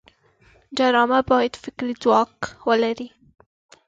ډرامه 0.77 1.19
باید 1.29 1.53
فکري 1.63 1.93
ځواک 2.03 2.33
ولري 2.67 3.07